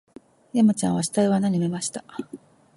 [0.51, 2.03] 山ちゃんは死体を穴に埋めました